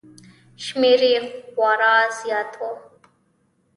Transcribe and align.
شمېر 0.65 1.01
یې 1.11 1.17
خورا 1.51 1.95
زیات 2.19 2.51
و 2.59 2.61